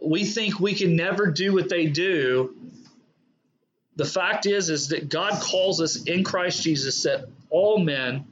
[0.00, 2.54] we think we can never do what they do.
[3.96, 8.26] The fact is, is that God calls us in Christ Jesus that all men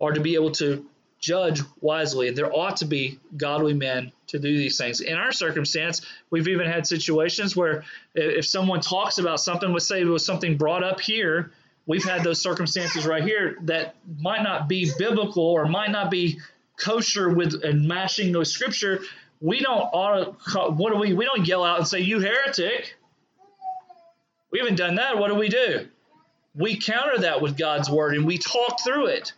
[0.00, 0.86] are to be able to
[1.24, 2.30] judge wisely.
[2.30, 5.00] There ought to be godly men to do these things.
[5.00, 7.84] In our circumstance, we've even had situations where
[8.14, 11.50] if someone talks about something, let's say it was something brought up here,
[11.86, 16.38] we've had those circumstances right here that might not be biblical or might not be
[16.78, 19.00] kosher with and matching those scripture.
[19.40, 20.36] We don't auto,
[20.72, 22.96] what do we we don't yell out and say you heretic.
[24.52, 25.16] We haven't done that.
[25.16, 25.88] What do we do?
[26.54, 29.32] We counter that with God's word and we talk through it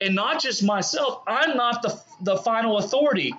[0.00, 1.22] and not just myself.
[1.26, 3.34] I'm not the, the final authority.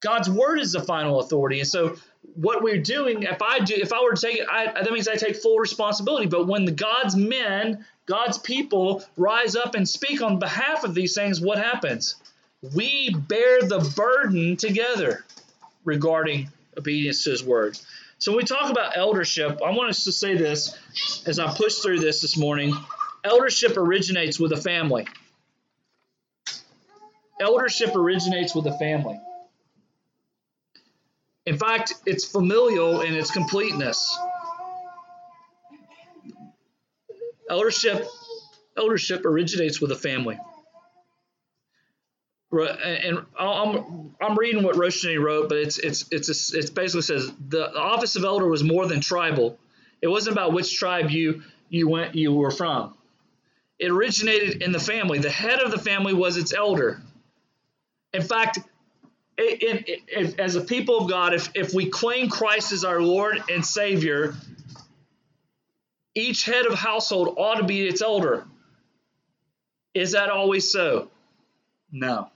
[0.00, 1.60] God's word is the final authority.
[1.60, 1.96] And so
[2.34, 5.08] what we're doing, if I do, if I were to take it, I, that means
[5.08, 6.26] I take full responsibility.
[6.26, 11.14] But when the God's men, God's people rise up and speak on behalf of these
[11.14, 12.16] things, what happens?
[12.74, 15.24] We bear the burden together
[15.84, 17.78] regarding obedience to His word.
[18.18, 20.76] So when we talk about eldership, I want us to say this
[21.26, 22.74] as I push through this this morning.
[23.22, 25.06] Eldership originates with a family.
[27.40, 29.18] Eldership originates with the family.
[31.46, 34.16] In fact, it's familial in its completeness.
[37.50, 38.06] Eldership,
[38.76, 40.38] eldership originates with a family.
[42.52, 47.30] And I'm, I'm reading what Rushdoony wrote, but it's it's it's a, it basically says
[47.48, 49.58] the office of elder was more than tribal.
[50.00, 52.94] It wasn't about which tribe you you went you were from.
[53.78, 55.18] It originated in the family.
[55.18, 57.02] The head of the family was its elder.
[58.14, 58.60] In fact,
[60.38, 64.34] as a people of God, if, if we claim Christ as our Lord and Savior,
[66.14, 68.46] each head of household ought to be its elder.
[69.94, 71.10] Is that always so?
[71.90, 72.30] No.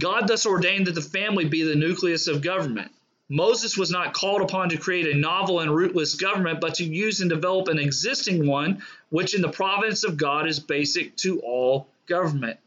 [0.00, 2.90] God thus ordained that the family be the nucleus of government.
[3.28, 7.20] Moses was not called upon to create a novel and rootless government, but to use
[7.20, 11.86] and develop an existing one, which in the providence of God is basic to all
[12.06, 12.58] government.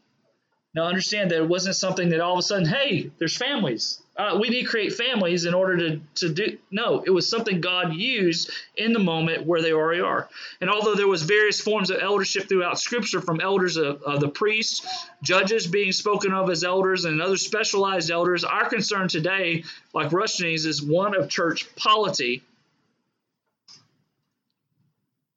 [0.76, 4.02] Now, understand that it wasn't something that all of a sudden, hey, there's families.
[4.14, 6.58] Uh, we need to create families in order to, to do.
[6.70, 10.28] No, it was something God used in the moment where they already are.
[10.60, 14.28] And although there was various forms of eldership throughout Scripture, from elders of, of the
[14.28, 14.86] priests,
[15.22, 20.66] judges being spoken of as elders, and other specialized elders, our concern today, like Rushdoony's,
[20.66, 22.42] is one of church polity.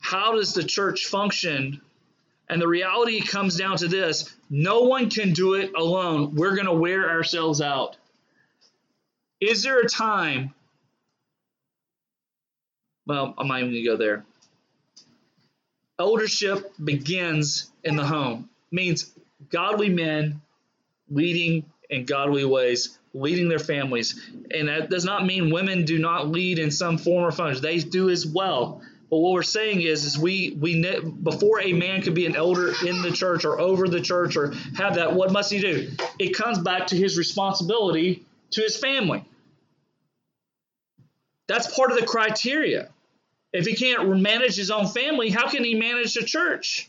[0.02, 1.80] How does the church function
[2.49, 6.35] and the reality comes down to this no one can do it alone.
[6.35, 7.97] We're going to wear ourselves out.
[9.39, 10.53] Is there a time?
[13.05, 14.25] Well, I'm not even going to go there.
[15.99, 19.12] Eldership begins in the home, means
[19.49, 20.41] godly men
[21.09, 24.29] leading in godly ways, leading their families.
[24.51, 27.79] And that does not mean women do not lead in some form or function, they
[27.79, 28.81] do as well.
[29.09, 30.81] But what we're saying is, is we we
[31.23, 34.53] before a man could be an elder in the church or over the church or
[34.77, 35.91] have that, what must he do?
[36.19, 39.23] It comes back to his responsibility to his family.
[41.47, 42.89] That's part of the criteria.
[43.51, 46.87] If he can't manage his own family, how can he manage the church?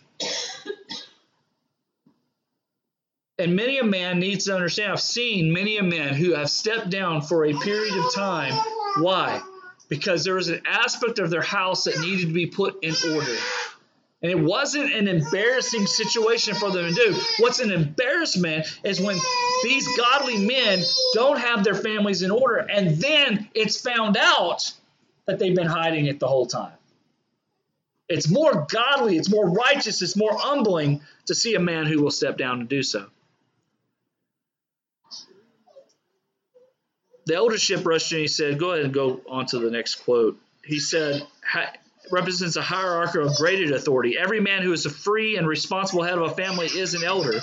[3.39, 4.93] And many a man needs to understand.
[4.93, 8.53] I've seen many a man who have stepped down for a period of time.
[8.99, 9.41] Why?
[9.91, 13.37] Because there was an aspect of their house that needed to be put in order.
[14.23, 17.17] And it wasn't an embarrassing situation for them to do.
[17.41, 19.19] What's an embarrassment is when
[19.63, 20.83] these godly men
[21.15, 24.73] don't have their families in order, and then it's found out
[25.27, 26.73] that they've been hiding it the whole time.
[28.09, 32.11] It's more godly, it's more righteous, it's more humbling to see a man who will
[32.11, 33.07] step down and do so.
[37.31, 40.37] The eldership Rushdoony said, go ahead and go on to the next quote.
[40.65, 41.25] He said,
[42.11, 44.19] represents a hierarchy of graded authority.
[44.19, 47.35] Every man who is a free and responsible head of a family is an elder.
[47.35, 47.43] And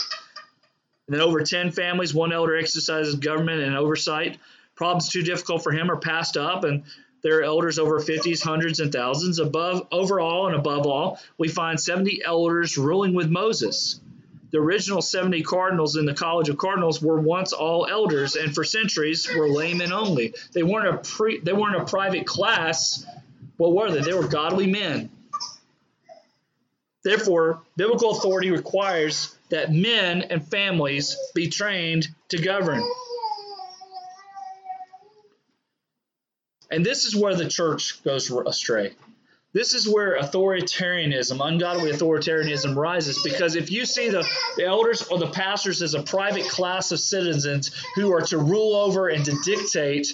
[1.07, 4.37] then over 10 families, one elder exercises government and oversight.
[4.75, 6.83] Problems too difficult for him are passed up, and
[7.21, 9.39] there are elders over 50s, hundreds, and thousands.
[9.39, 14.01] Above, overall, and above all, we find 70 elders ruling with Moses
[14.51, 18.63] the original 70 cardinals in the College of Cardinals were once all elders and for
[18.63, 20.33] centuries were laymen only.
[20.53, 23.05] They weren't a pre, they weren't a private class.
[23.57, 24.01] What were they?
[24.01, 25.09] They were godly men.
[27.03, 32.83] Therefore, biblical authority requires that men and families be trained to govern.
[36.69, 38.93] And this is where the church goes astray.
[39.53, 45.17] This is where authoritarianism, ungodly authoritarianism rises because if you see the, the elders or
[45.17, 49.35] the pastors as a private class of citizens who are to rule over and to
[49.43, 50.13] dictate,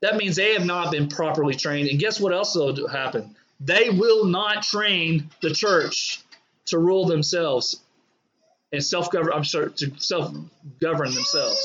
[0.00, 1.88] that means they have not been properly trained.
[1.88, 3.36] And guess what else will happen?
[3.60, 6.20] They will not train the church
[6.66, 7.80] to rule themselves
[8.72, 9.32] and self-govern.
[9.32, 11.62] I'm sorry, to self-govern themselves.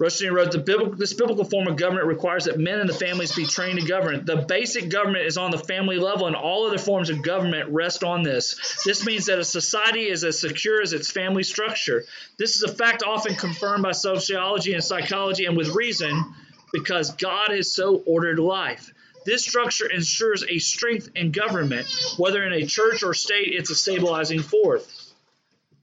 [0.00, 3.34] Rushdoony wrote, the biblical, this biblical form of government requires that men and the families
[3.34, 4.24] be trained to govern.
[4.24, 8.04] The basic government is on the family level, and all other forms of government rest
[8.04, 8.80] on this.
[8.84, 12.04] This means that a society is as secure as its family structure.
[12.38, 16.32] This is a fact often confirmed by sociology and psychology, and with reason,
[16.72, 18.92] because God has so ordered life.
[19.24, 21.88] This structure ensures a strength in government,
[22.18, 25.12] whether in a church or state, it's a stabilizing force.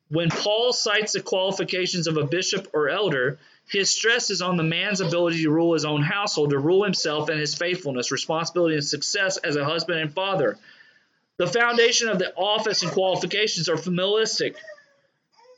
[0.07, 4.63] When Paul cites the qualifications of a bishop or elder, His stress is on the
[4.63, 8.85] man's ability to rule his own household, to rule himself and his faithfulness, responsibility, and
[8.85, 10.57] success as a husband and father.
[11.37, 14.55] The foundation of the office and qualifications are familistic.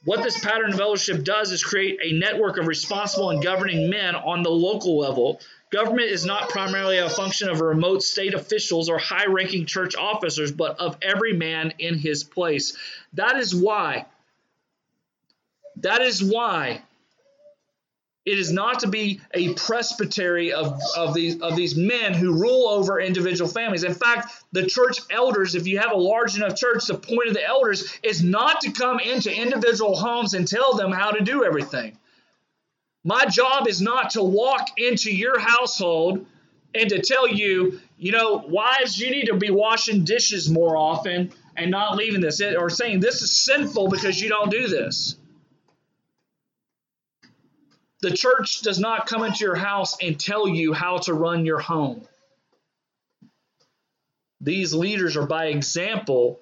[0.05, 4.15] What this pattern of eldership does is create a network of responsible and governing men
[4.15, 5.41] on the local level.
[5.69, 10.51] Government is not primarily a function of remote state officials or high ranking church officers,
[10.51, 12.77] but of every man in his place.
[13.13, 14.05] That is why,
[15.77, 16.83] that is why
[18.27, 22.67] it is not to be a presbytery of, of, these, of these men who rule
[22.67, 23.85] over individual families.
[23.85, 27.33] In fact, the church elders, if you have a large enough church, the point of
[27.33, 31.45] the elders is not to come into individual homes and tell them how to do
[31.45, 31.97] everything.
[33.05, 36.25] My job is not to walk into your household
[36.75, 41.31] and to tell you, you know, wives, you need to be washing dishes more often
[41.55, 45.15] and not leaving this, or saying this is sinful because you don't do this.
[48.01, 51.59] The church does not come into your house and tell you how to run your
[51.59, 52.07] home.
[54.39, 56.39] These leaders are by example.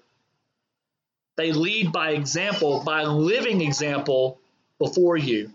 [1.37, 4.39] They lead by example, by living example
[4.79, 5.51] before you.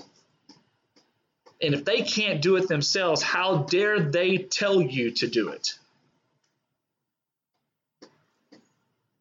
[1.62, 5.78] And if they can't do it themselves, how dare they tell you to do it?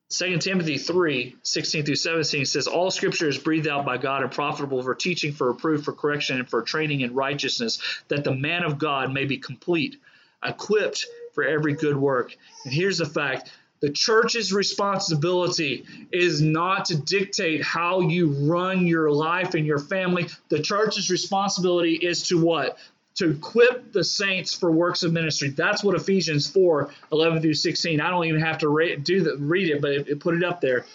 [0.10, 4.32] 2 Timothy 3 16 through 17 says, All scripture is breathed out by God and
[4.32, 8.64] profitable for teaching, for reproof, for correction, and for training in righteousness, that the man
[8.64, 9.98] of God may be complete,
[10.44, 12.36] equipped for every good work.
[12.66, 13.52] And here's the fact
[13.82, 20.28] the church's responsibility is not to dictate how you run your life and your family.
[20.50, 22.78] The church's responsibility is to what?
[23.20, 25.50] To equip the saints for works of ministry.
[25.50, 28.00] That's what Ephesians 4 11 through 16.
[28.00, 30.44] I don't even have to read, do the, read it, but it, it put it
[30.44, 30.86] up there.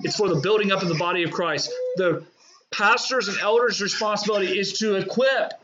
[0.00, 1.72] It's for the building up of the body of Christ.
[1.96, 2.24] The
[2.70, 5.54] pastor's and elders' responsibility is to equip,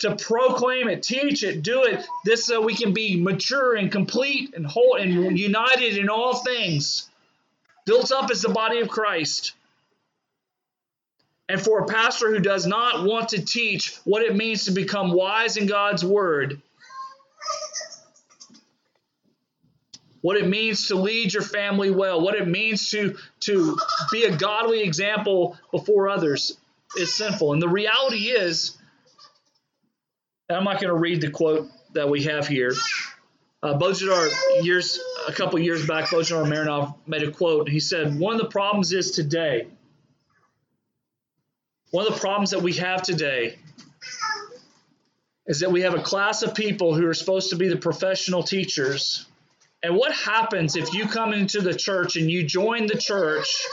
[0.00, 2.04] to proclaim it, teach it, do it.
[2.24, 7.08] This so we can be mature and complete and whole and united in all things,
[7.86, 9.52] built up as the body of Christ.
[11.52, 15.12] And for a pastor who does not want to teach what it means to become
[15.12, 16.62] wise in God's word,
[20.22, 23.76] what it means to lead your family well, what it means to, to
[24.10, 26.56] be a godly example before others
[26.96, 27.52] is sinful.
[27.52, 28.78] And the reality is,
[30.48, 32.72] and I'm not going to read the quote that we have here.
[33.62, 33.78] Uh,
[34.62, 34.98] years
[35.28, 37.68] a couple years back, Bojidar Marinov made a quote.
[37.68, 39.66] He said, "One of the problems is today
[41.92, 43.58] one of the problems that we have today
[45.46, 48.42] is that we have a class of people who are supposed to be the professional
[48.42, 49.26] teachers.
[49.82, 53.66] And what happens if you come into the church and you join the church,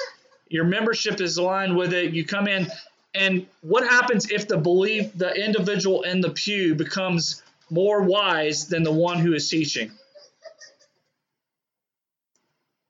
[0.50, 2.68] your membership is aligned with it, you come in,
[3.14, 8.84] and what happens if the belief, the individual in the pew becomes more wise than
[8.84, 9.92] the one who is teaching?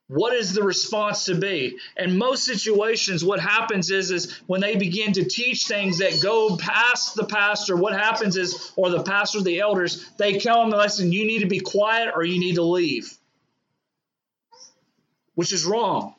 [0.09, 1.77] What is the response to be?
[1.95, 6.57] In most situations what happens is is when they begin to teach things that go
[6.57, 11.11] past the pastor what happens is or the pastor the elders they tell them listen
[11.11, 13.15] you need to be quiet or you need to leave.
[15.35, 16.15] Which is wrong.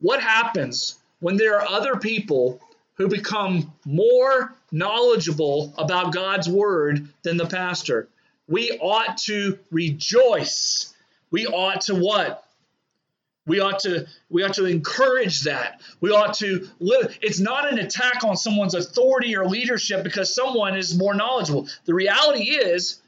[0.00, 2.58] What happens when there are other people
[2.94, 8.08] who become more knowledgeable about God's word than the pastor?
[8.48, 10.94] We ought to rejoice.
[11.30, 12.45] We ought to what
[13.46, 15.80] we ought to we ought to encourage that.
[16.00, 17.16] We ought to live.
[17.22, 21.68] It's not an attack on someone's authority or leadership because someone is more knowledgeable.
[21.84, 23.00] The reality is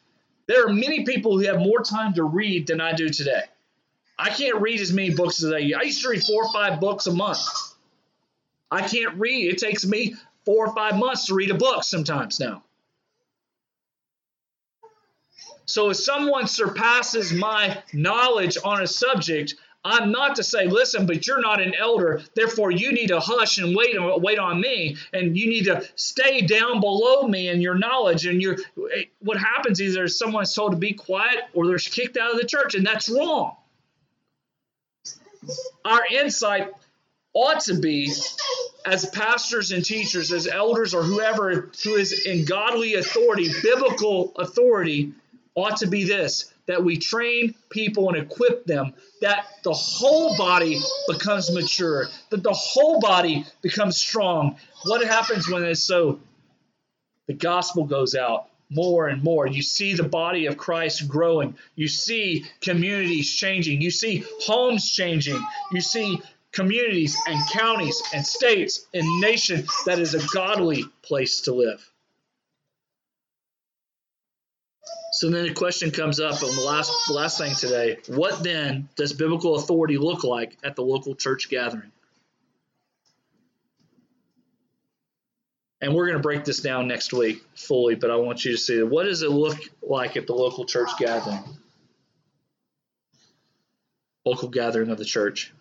[0.46, 3.42] there are many people who have more time to read than I do today.
[4.18, 5.80] I can't read as many books as I used.
[5.80, 7.40] I used to read four or five books a month.
[8.70, 9.52] I can't read.
[9.52, 10.14] It takes me
[10.44, 12.62] four or five months to read a book sometimes now.
[15.66, 19.54] So if someone surpasses my knowledge on a subject,
[19.84, 23.58] I'm not to say, listen, but you're not an elder, therefore you need to hush
[23.58, 27.60] and wait and wait on me, and you need to stay down below me in
[27.60, 28.26] your knowledge.
[28.26, 28.58] And you're
[28.94, 32.40] eh, what happens is there's someone's told to be quiet or they're kicked out of
[32.40, 33.56] the church, and that's wrong.
[35.84, 36.72] Our insight
[37.32, 38.12] ought to be
[38.84, 45.12] as pastors and teachers, as elders, or whoever who is in godly authority, biblical authority,
[45.54, 50.80] ought to be this that we train people and equip them, that the whole body
[51.08, 54.56] becomes mature, that the whole body becomes strong.
[54.84, 56.20] What happens when it's so?
[57.26, 59.46] The gospel goes out more and more.
[59.46, 61.56] You see the body of Christ growing.
[61.74, 63.80] You see communities changing.
[63.80, 65.42] You see homes changing.
[65.72, 71.54] You see communities and counties and states and nations that is a godly place to
[71.54, 71.90] live.
[75.18, 77.96] So then the question comes up on the last last thing today.
[78.06, 81.90] What then does biblical authority look like at the local church gathering?
[85.80, 88.56] And we're going to break this down next week fully, but I want you to
[88.56, 91.42] see what does it look like at the local church gathering?
[94.24, 95.52] Local gathering of the church.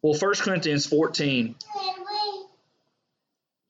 [0.00, 1.54] Well, 1 Corinthians 14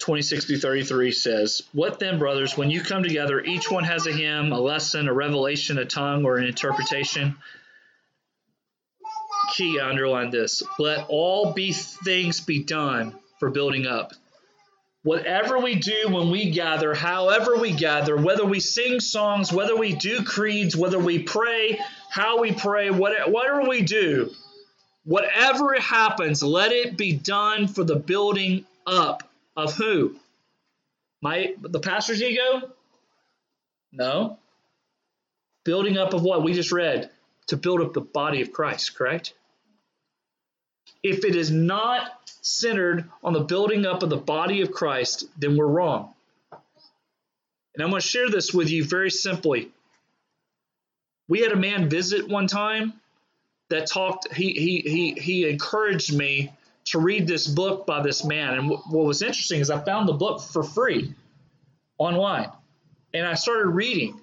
[0.01, 4.13] 26 through 33 says, What then, brothers, when you come together, each one has a
[4.13, 7.37] hymn, a lesson, a revelation, a tongue, or an interpretation?
[9.55, 10.63] Key, underline this.
[10.79, 14.15] Let all be things be done for building up.
[15.03, 19.95] Whatever we do when we gather, however we gather, whether we sing songs, whether we
[19.95, 21.79] do creeds, whether we pray,
[22.11, 24.31] how we pray, whatever we do,
[25.05, 30.17] whatever happens, let it be done for the building up of who?
[31.23, 32.73] My the pastor's ego?
[33.93, 34.39] No.
[35.65, 37.11] Building up of what we just read
[37.49, 39.35] to build up the body of Christ, correct?
[41.03, 45.57] If it is not centered on the building up of the body of Christ, then
[45.57, 46.15] we're wrong.
[47.75, 49.71] And I'm going to share this with you very simply.
[51.29, 52.95] We had a man visit one time
[53.69, 56.53] that talked he he he he encouraged me
[56.87, 58.55] to read this book by this man.
[58.55, 61.15] And what was interesting is I found the book for free
[61.99, 62.51] online
[63.13, 64.21] and I started reading.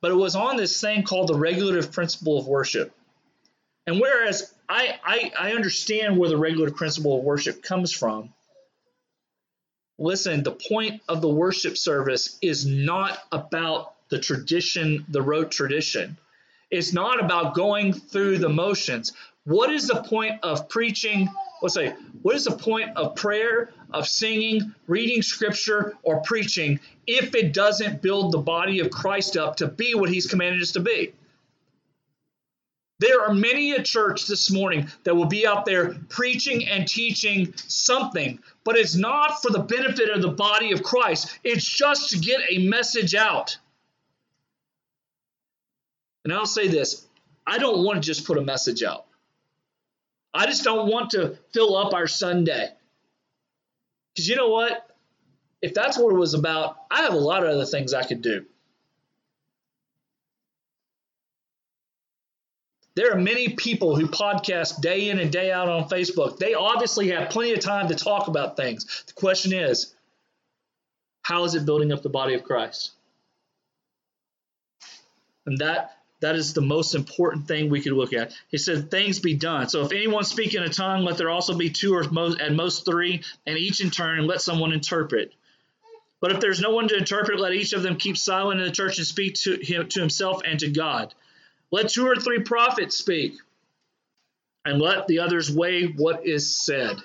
[0.00, 2.94] But it was on this thing called the regulative principle of worship.
[3.86, 8.32] And whereas I, I, I understand where the regulative principle of worship comes from,
[9.98, 16.16] listen, the point of the worship service is not about the tradition, the rote tradition.
[16.70, 19.12] It's not about going through the motions.
[19.46, 21.28] What is the point of preaching?
[21.62, 27.32] Let's say, what is the point of prayer, of singing, reading scripture, or preaching if
[27.36, 30.80] it doesn't build the body of Christ up to be what he's commanded us to
[30.80, 31.12] be?
[32.98, 37.54] There are many a church this morning that will be out there preaching and teaching
[37.56, 41.38] something, but it's not for the benefit of the body of Christ.
[41.44, 43.58] It's just to get a message out.
[46.24, 47.06] And I'll say this
[47.46, 49.05] I don't want to just put a message out.
[50.36, 52.68] I just don't want to fill up our Sunday.
[54.14, 54.88] Because you know what?
[55.62, 58.22] If that's what it was about, I have a lot of other things I could
[58.22, 58.44] do.
[62.94, 66.38] There are many people who podcast day in and day out on Facebook.
[66.38, 69.04] They obviously have plenty of time to talk about things.
[69.06, 69.94] The question is,
[71.20, 72.92] how is it building up the body of Christ?
[75.44, 78.32] And that that is the most important thing we could look at.
[78.48, 79.68] He said, Things be done.
[79.68, 82.54] So if anyone speak in a tongue, let there also be two or most, at
[82.54, 85.32] most three, and each in turn let someone interpret.
[86.20, 88.72] But if there's no one to interpret, let each of them keep silent in the
[88.72, 91.14] church and speak to him to himself and to God.
[91.70, 93.34] Let two or three prophets speak,
[94.64, 96.96] and let the others weigh what is said.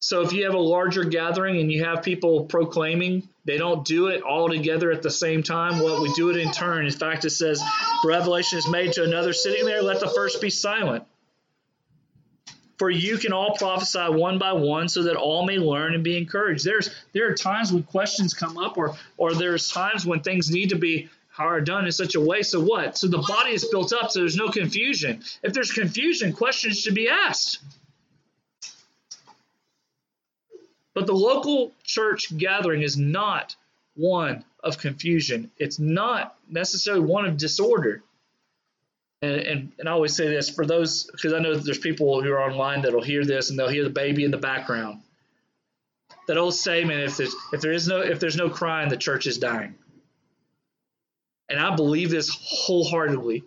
[0.00, 4.06] So if you have a larger gathering and you have people proclaiming, they don't do
[4.08, 5.80] it all together at the same time.
[5.80, 6.86] Well, we do it in turn.
[6.86, 7.62] In fact, it says,
[8.04, 11.04] Revelation is made to another sitting there, let the first be silent.
[12.78, 16.16] For you can all prophesy one by one so that all may learn and be
[16.16, 16.64] encouraged.
[16.64, 20.70] There's there are times when questions come up or or there's times when things need
[20.70, 22.96] to be are done in such a way so what?
[22.96, 25.22] So the body is built up so there's no confusion.
[25.42, 27.60] If there's confusion, questions should be asked.
[30.94, 33.56] But the local church gathering is not
[33.96, 35.50] one of confusion.
[35.58, 38.02] It's not necessarily one of disorder.
[39.20, 42.30] And, and, and I always say this for those, because I know there's people who
[42.32, 45.00] are online that'll hear this and they'll hear the baby in the background.
[46.28, 49.26] That old statement, if there's, if there is no, if there's no crying, the church
[49.26, 49.74] is dying.
[51.48, 53.44] And I believe this wholeheartedly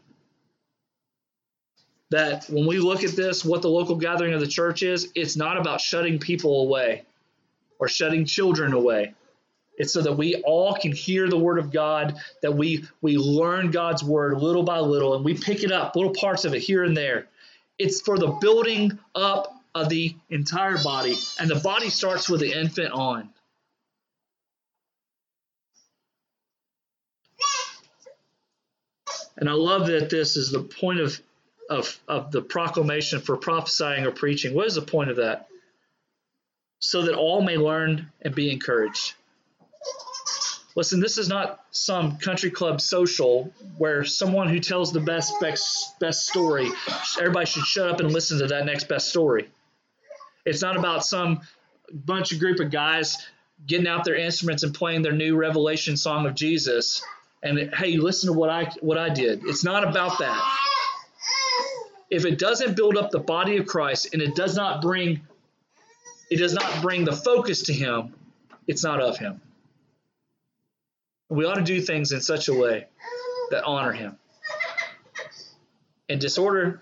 [2.09, 5.35] that when we look at this, what the local gathering of the church is, it's
[5.35, 7.03] not about shutting people away
[7.79, 9.13] or shutting children away.
[9.77, 13.69] It's so that we all can hear the word of God, that we we learn
[13.69, 16.83] God's word little by little, and we pick it up, little parts of it here
[16.83, 17.27] and there.
[17.77, 22.59] It's for the building up of the entire body, and the body starts with the
[22.59, 23.29] infant on.
[29.37, 31.19] And I love that this is the point of,
[31.69, 34.55] of, of the proclamation for prophesying or preaching.
[34.55, 35.47] What is the point of that?
[36.79, 39.13] So that all may learn and be encouraged.
[40.75, 45.99] Listen, this is not some country club social where someone who tells the best best,
[45.99, 46.69] best story,
[47.19, 49.49] everybody should shut up and listen to that next best story.
[50.45, 51.41] It's not about some
[51.91, 53.17] bunch of group of guys
[53.65, 57.03] getting out their instruments and playing their new revelation song of Jesus
[57.41, 59.45] and hey, listen to what I what I did.
[59.45, 60.57] It's not about that.
[62.09, 65.21] If it doesn't build up the body of Christ and it does not bring
[66.29, 68.13] it does not bring the focus to him,
[68.67, 69.41] it's not of him.
[71.29, 72.87] We ought to do things in such a way
[73.51, 74.17] that honor him.
[76.09, 76.81] And disorder,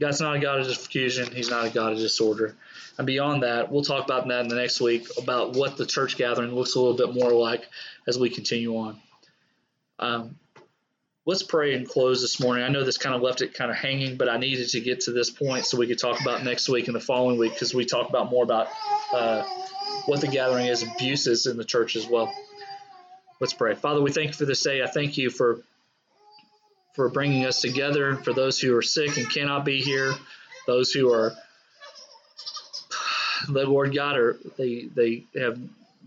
[0.00, 1.32] God's not a God of confusion.
[1.32, 2.54] He's not a God of disorder.
[2.98, 6.16] And beyond that, we'll talk about that in the next week about what the church
[6.16, 7.66] gathering looks a little bit more like
[8.06, 9.00] as we continue on.
[9.98, 10.36] Um,
[11.28, 12.64] let's pray and close this morning.
[12.64, 15.02] I know this kind of left it kind of hanging, but I needed to get
[15.02, 17.74] to this point so we could talk about next week and the following week because
[17.74, 18.68] we talk about more about
[19.12, 19.44] uh,
[20.06, 22.34] what the gathering is, abuses in the church as well.
[23.40, 23.74] Let's pray.
[23.74, 24.82] Father, we thank you for this day.
[24.82, 25.60] I thank you for
[26.94, 28.16] for bringing us together.
[28.16, 30.14] For those who are sick and cannot be here,
[30.66, 31.34] those who are
[33.50, 35.60] the Lord God, or they they have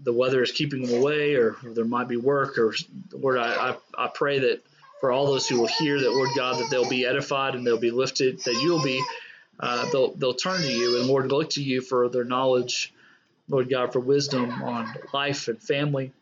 [0.04, 2.74] the weather is keeping them away, or there might be work, or
[3.14, 4.64] Lord, I, I, I pray that
[5.02, 7.80] for all those who will hear that, Lord God, that they'll be edified and they'll
[7.80, 9.04] be lifted, that you'll be,
[9.60, 12.94] uh, they'll they'll turn to you and Lord, look to you for their knowledge,
[13.50, 16.14] Lord God, for wisdom on life and family,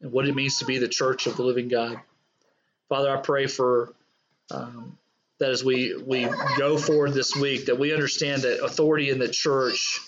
[0.00, 2.00] and what it means to be the church of the living God.
[2.88, 3.92] Father, I pray for
[4.50, 4.96] um,
[5.38, 9.28] that as we we go forward this week, that we understand that authority in the
[9.28, 10.00] church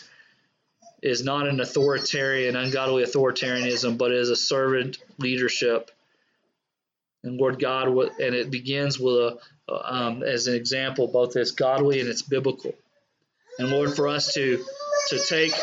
[1.03, 5.90] is not an authoritarian, ungodly authoritarianism, but is a servant leadership.
[7.23, 9.39] And Lord God, and it begins with a,
[9.73, 12.75] um, as an example, both as godly and it's biblical.
[13.59, 14.64] And Lord, for us to
[15.09, 15.55] to take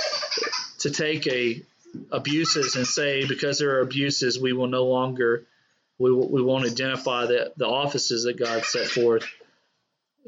[0.79, 1.63] to take a
[2.11, 5.47] abuses and say because there are abuses, we will no longer
[5.99, 9.27] we, we won't identify the, the offices that God set forth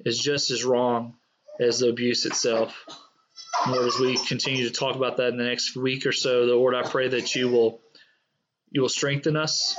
[0.05, 1.15] is just as wrong
[1.59, 2.85] as the abuse itself.
[3.67, 6.73] Lord, as we continue to talk about that in the next week or so, Lord,
[6.73, 7.81] I pray that you will
[8.71, 9.75] you will strengthen us,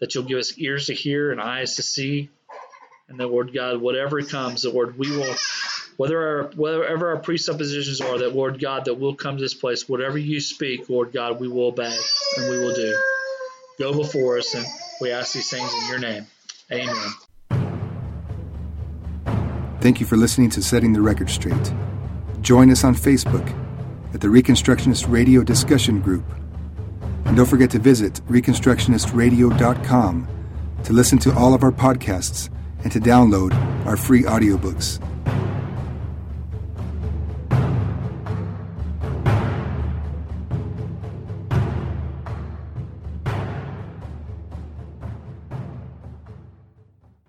[0.00, 2.28] that you'll give us ears to hear and eyes to see,
[3.08, 5.34] and that Lord God, whatever comes, the Lord, we will,
[5.96, 9.88] whether our whatever our presuppositions are, that Lord God, that we'll come to this place,
[9.88, 11.96] whatever you speak, Lord God, we will obey
[12.36, 12.98] and we will do.
[13.78, 14.64] Go before us, and
[15.00, 16.26] we ask these things in your name.
[16.72, 17.12] Amen.
[19.80, 21.72] Thank you for listening to Setting the Record Straight.
[22.42, 23.48] Join us on Facebook
[24.12, 26.24] at the Reconstructionist Radio Discussion Group.
[27.30, 30.28] And don't forget to visit ReconstructionistRadio.com
[30.82, 32.50] to listen to all of our podcasts
[32.82, 33.54] and to download
[33.86, 34.98] our free audiobooks.